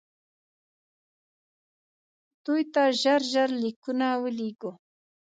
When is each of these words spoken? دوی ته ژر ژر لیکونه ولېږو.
دوی 2.45 2.61
ته 2.73 2.83
ژر 3.01 3.21
ژر 3.31 3.49
لیکونه 3.61 4.07
ولېږو. 4.21 4.71